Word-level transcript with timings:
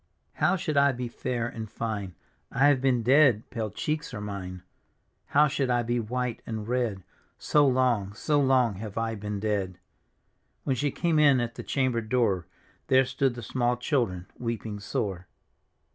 "How 0.41 0.55
should 0.55 0.77
I 0.77 0.93
be 0.93 1.07
fair 1.07 1.47
and 1.47 1.69
£ne? 1.69 2.13
I 2.51 2.65
have 2.69 2.81
been 2.81 3.03
dead; 3.03 3.47
pale 3.51 3.69
cheeks 3.69 4.15
are 4.15 4.19
mine." 4.19 4.63
How 5.35 5.47
should 5.47 5.69
I 5.69 5.83
be 5.83 5.99
white 5.99 6.41
and 6.47 6.67
red. 6.67 7.03
So 7.37 7.67
long, 7.67 8.13
so 8.13 8.39
long 8.41 8.77
have 8.77 8.97
I 8.97 9.13
been 9.13 9.39
dead?" 9.39 9.77
When 10.63 10.75
she 10.75 10.89
came 10.89 11.19
in 11.19 11.39
at 11.39 11.53
the 11.53 11.61
chamber 11.61 12.01
door. 12.01 12.47
There 12.87 13.05
stood 13.05 13.35
the 13.35 13.43
small 13.43 13.77
children 13.77 14.25
weeping 14.39 14.79
sore. 14.79 15.27